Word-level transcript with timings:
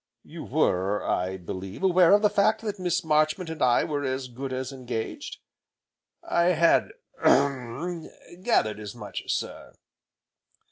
"You 0.23 0.43
were, 0.43 1.07
I 1.07 1.37
believe, 1.37 1.83
aware 1.83 2.13
of 2.15 2.23
the 2.23 2.29
fact 2.31 2.61
that 2.61 2.79
Miss 2.79 3.03
Marchmont 3.03 3.51
and 3.51 3.61
I 3.61 3.83
were 3.83 4.03
as 4.03 4.29
good 4.29 4.51
as 4.51 4.71
engaged?" 4.71 5.37
"I 6.27 6.45
had 6.53 6.93
hem! 7.23 8.09
gathered 8.41 8.79
as 8.79 8.95
much, 8.95 9.21
sir." 9.31 9.73